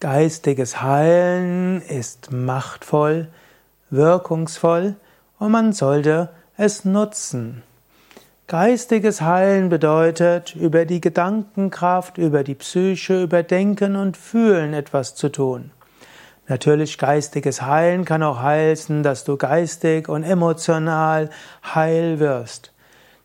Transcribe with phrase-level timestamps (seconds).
[0.00, 3.28] Geistiges Heilen ist machtvoll,
[3.88, 4.96] wirkungsvoll
[5.38, 7.62] und man sollte es nutzen.
[8.46, 15.30] Geistiges Heilen bedeutet, über die Gedankenkraft, über die Psyche, über Denken und Fühlen etwas zu
[15.30, 15.70] tun.
[16.46, 21.30] Natürlich geistiges Heilen kann auch heißen, dass du geistig und emotional
[21.74, 22.72] heil wirst.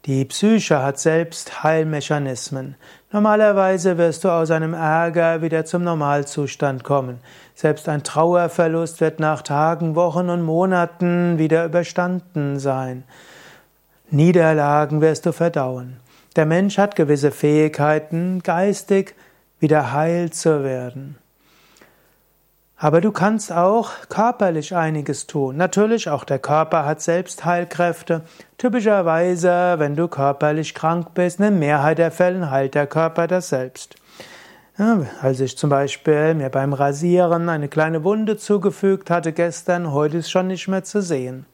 [0.05, 2.75] Die Psyche hat selbst Heilmechanismen.
[3.13, 7.19] Normalerweise wirst du aus einem Ärger wieder zum Normalzustand kommen.
[7.55, 13.03] Selbst ein Trauerverlust wird nach Tagen, Wochen und Monaten wieder überstanden sein.
[14.09, 15.97] Niederlagen wirst du verdauen.
[16.37, 19.13] Der Mensch hat gewisse Fähigkeiten, geistig
[19.59, 21.17] wieder heil zu werden.
[22.83, 25.55] Aber du kannst auch körperlich einiges tun.
[25.55, 28.23] Natürlich, auch der Körper hat selbst Heilkräfte.
[28.57, 33.49] Typischerweise, wenn du körperlich krank bist, in der Mehrheit der Fälle heilt der Körper das
[33.49, 33.97] selbst.
[34.79, 40.17] Ja, als ich zum Beispiel mir beim Rasieren eine kleine Wunde zugefügt hatte gestern, heute
[40.17, 41.45] ist schon nicht mehr zu sehen.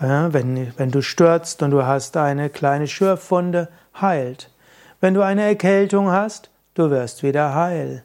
[0.00, 3.68] Ja, wenn, wenn du stürzt und du hast eine kleine Schürfwunde,
[4.00, 4.50] heilt.
[5.02, 8.02] Wenn du eine Erkältung hast, du wirst wieder heil.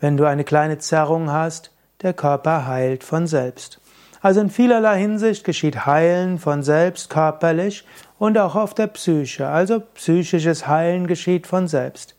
[0.00, 1.70] Wenn du eine kleine Zerrung hast,
[2.04, 3.80] der Körper heilt von selbst.
[4.22, 7.84] Also in vielerlei Hinsicht geschieht Heilen von selbst körperlich
[8.18, 9.48] und auch auf der Psyche.
[9.48, 12.14] Also psychisches Heilen geschieht von selbst.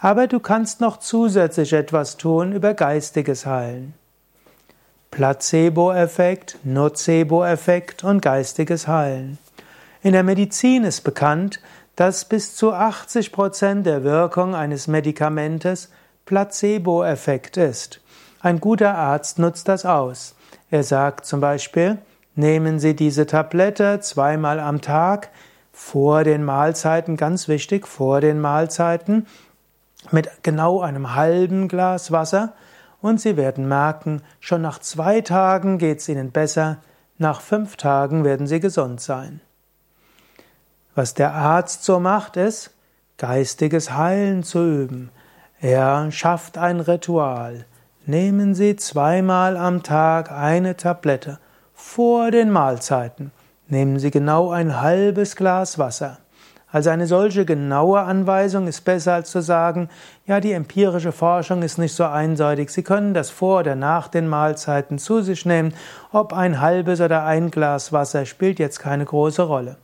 [0.00, 3.94] Aber du kannst noch zusätzlich etwas tun über geistiges Heilen.
[5.10, 9.38] Placebo-Effekt, Nocebo-Effekt und geistiges Heilen.
[10.02, 11.60] In der Medizin ist bekannt,
[11.96, 15.90] dass bis zu 80 Prozent der Wirkung eines Medikamentes
[16.26, 18.00] Placebo-Effekt ist.
[18.46, 20.36] Ein guter Arzt nutzt das aus.
[20.70, 21.98] Er sagt zum Beispiel,
[22.36, 25.30] nehmen Sie diese Tablette zweimal am Tag
[25.72, 29.26] vor den Mahlzeiten, ganz wichtig, vor den Mahlzeiten,
[30.12, 32.52] mit genau einem halben Glas Wasser
[33.00, 36.76] und Sie werden merken, schon nach zwei Tagen geht es Ihnen besser,
[37.18, 39.40] nach fünf Tagen werden Sie gesund sein.
[40.94, 42.70] Was der Arzt so macht, ist,
[43.18, 45.10] geistiges Heilen zu üben.
[45.60, 47.66] Er schafft ein Ritual.
[48.08, 51.40] Nehmen Sie zweimal am Tag eine Tablette
[51.74, 53.32] vor den Mahlzeiten.
[53.66, 56.18] Nehmen Sie genau ein halbes Glas Wasser.
[56.70, 59.88] Also eine solche genaue Anweisung ist besser als zu sagen,
[60.24, 62.70] ja, die empirische Forschung ist nicht so einseitig.
[62.70, 65.74] Sie können das vor oder nach den Mahlzeiten zu sich nehmen.
[66.12, 69.78] Ob ein halbes oder ein Glas Wasser spielt jetzt keine große Rolle.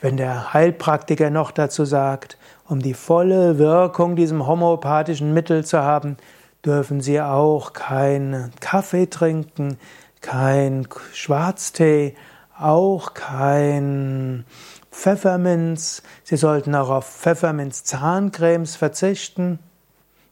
[0.00, 6.16] Wenn der Heilpraktiker noch dazu sagt, um die volle Wirkung diesem homöopathischen Mittel zu haben,
[6.64, 9.78] dürfen Sie auch keinen Kaffee trinken,
[10.20, 12.14] kein Schwarztee,
[12.58, 14.44] auch kein
[14.90, 16.02] Pfefferminz.
[16.24, 19.58] Sie sollten auch auf Pfefferminz Zahncremes verzichten.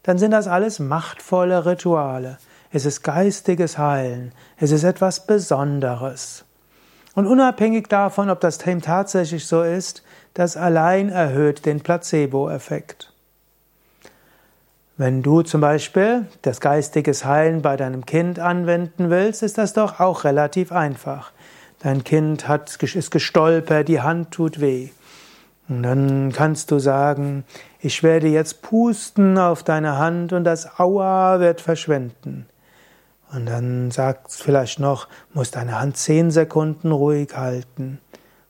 [0.03, 2.37] Dann sind das alles machtvolle Rituale.
[2.71, 4.31] Es ist geistiges Heilen.
[4.57, 6.45] Es ist etwas Besonderes.
[7.15, 10.03] Und unabhängig davon, ob das Thema tatsächlich so ist,
[10.35, 13.11] das allein erhöht den Placebo-Effekt.
[14.99, 20.01] Wenn du zum Beispiel das geistiges Heilen bei deinem Kind anwenden willst, ist das doch
[20.01, 21.31] auch relativ einfach.
[21.81, 24.89] Dein Kind hat, ist gestolpert, die Hand tut weh.
[25.69, 27.45] Und dann kannst du sagen,
[27.79, 32.47] ich werde jetzt pusten auf deine Hand und das Aua wird verschwinden.
[33.31, 38.01] Und dann sagst du vielleicht noch, musst deine Hand zehn Sekunden ruhig halten.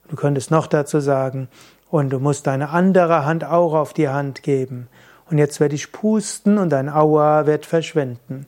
[0.08, 1.46] Du könntest noch dazu sagen,
[1.90, 4.88] und du musst deine andere Hand auch auf die Hand geben.
[5.30, 8.46] Und jetzt werde ich pusten und dein Aua wird verschwinden.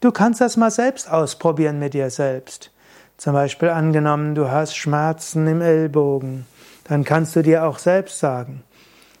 [0.00, 2.70] Du kannst das mal selbst ausprobieren mit dir selbst.
[3.18, 6.46] Zum Beispiel angenommen, du hast Schmerzen im Ellbogen.
[6.84, 8.62] Dann kannst du dir auch selbst sagen,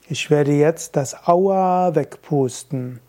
[0.08, 3.00] ich werde jetzt das Aua wegpusten.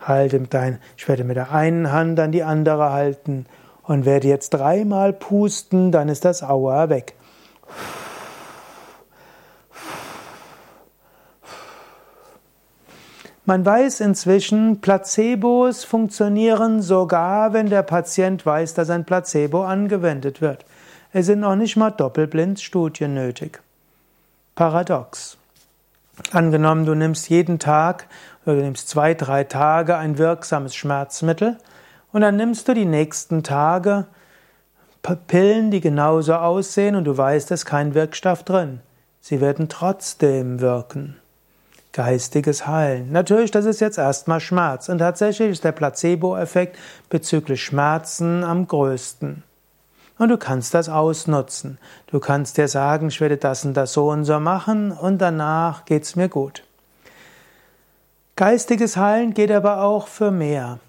[0.00, 3.46] Halte dein, ich werde mit der einen Hand an die andere halten
[3.82, 7.15] und werde jetzt dreimal pusten, dann ist das Aua weg.
[13.44, 20.64] Man weiß inzwischen, Placebos funktionieren sogar, wenn der Patient weiß, dass ein Placebo angewendet wird.
[21.12, 23.62] Es sind noch nicht mal Doppelblindstudien nötig.
[24.54, 25.38] Paradox.
[26.32, 28.08] Angenommen, du nimmst jeden Tag
[28.44, 31.58] oder du nimmst zwei, drei Tage ein wirksames Schmerzmittel
[32.12, 34.06] und dann nimmst du die nächsten Tage
[35.28, 38.80] Pillen, die genauso aussehen und du weißt, es ist kein Wirkstoff drin.
[39.20, 41.16] Sie werden trotzdem wirken
[41.96, 43.10] geistiges Heilen.
[43.10, 44.90] Natürlich, das ist jetzt erstmal Schmerz.
[44.90, 46.76] Und tatsächlich ist der Placebo-Effekt
[47.08, 49.42] bezüglich Schmerzen am größten.
[50.18, 51.78] Und du kannst das ausnutzen.
[52.08, 55.86] Du kannst dir sagen, ich werde das und das so und so machen und danach
[55.86, 56.64] geht's mir gut.
[58.36, 60.80] Geistiges Heilen geht aber auch für mehr.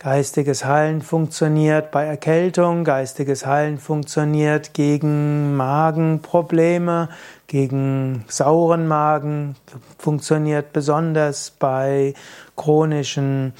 [0.00, 7.08] Geistiges Heilen funktioniert bei Erkältung, geistiges Heilen funktioniert gegen Magenprobleme,
[7.48, 9.56] gegen sauren Magen,
[9.98, 12.14] funktioniert besonders bei
[12.56, 13.54] chronischen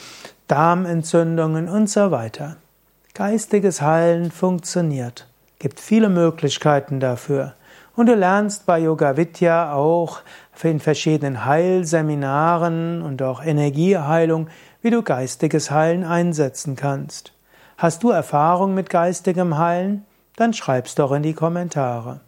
[0.47, 2.55] Darmentzündungen und so weiter.
[3.15, 5.27] Geistiges Heilen funktioniert.
[5.59, 7.55] Gibt viele Möglichkeiten dafür.
[7.97, 10.21] Und du lernst bei Yoga Vidya auch
[10.63, 14.47] in verschiedenen Heilseminaren und auch Energieheilung,
[14.83, 17.33] wie du geistiges Heilen einsetzen kannst.
[17.77, 20.05] Hast du Erfahrung mit geistigem Heilen?
[20.37, 22.21] Dann schreib's doch in die Kommentare.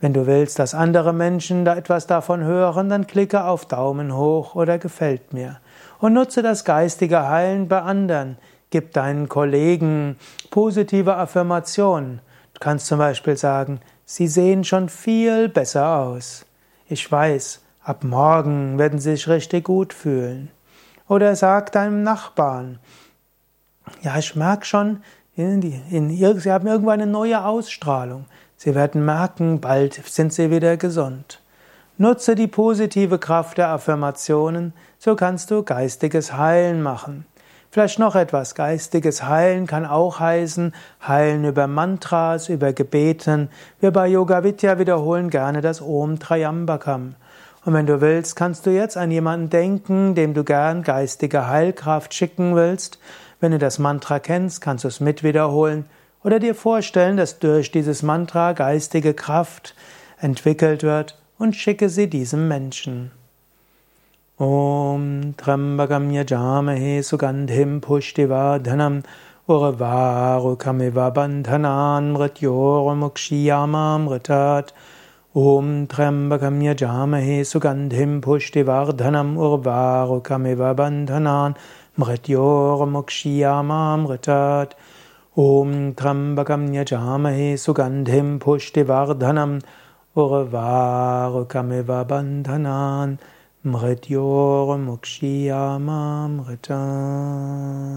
[0.00, 4.54] Wenn du willst, dass andere Menschen da etwas davon hören, dann klicke auf Daumen hoch
[4.54, 5.60] oder gefällt mir.
[5.98, 8.36] Und nutze das geistige Heilen bei anderen.
[8.70, 10.16] Gib deinen Kollegen
[10.50, 12.20] positive Affirmationen.
[12.52, 16.44] Du kannst zum Beispiel sagen, sie sehen schon viel besser aus.
[16.86, 20.50] Ich weiß, ab morgen werden sie sich richtig gut fühlen.
[21.08, 22.78] Oder sag deinem Nachbarn,
[24.02, 25.02] ja, ich merke schon,
[25.36, 28.26] in, in, sie haben irgendwann eine neue Ausstrahlung.
[28.56, 31.40] Sie werden merken, bald sind sie wieder gesund.
[31.98, 37.26] Nutze die positive Kraft der Affirmationen, so kannst du geistiges Heilen machen.
[37.70, 38.54] Vielleicht noch etwas.
[38.54, 40.72] Geistiges Heilen kann auch heißen,
[41.06, 43.48] heilen über Mantras, über Gebeten.
[43.80, 47.16] Wir bei Yoga Vidya wiederholen gerne das Om Trayambakam.
[47.64, 52.12] Und wenn du willst, kannst du jetzt an jemanden denken, dem du gern geistige Heilkraft
[52.12, 52.98] schicken willst.
[53.40, 55.86] Wenn du das Mantra kennst, kannst du es mit wiederholen
[56.22, 59.74] oder dir vorstellen, dass durch dieses Mantra geistige Kraft
[60.18, 63.10] entwickelt wird und schicke sie diesem Menschen.
[64.36, 69.04] Om Trambakam Yajamahe Sugandhim Pushtivardhanam
[69.46, 72.34] Urvarukamiva Bandhanan Mritat
[75.36, 81.56] Om Trambakam Yajamahe Sugandhim Pushtivardhanam Urvarukamiva Bandhanan
[83.96, 84.72] Mritat
[85.36, 89.60] Om Trambakam Yajamahe Sugandhim Pushtivardhanam
[90.16, 93.18] Urvarukamiva Bandhanan
[93.64, 97.93] Mrityor Mukshiyama Mritat.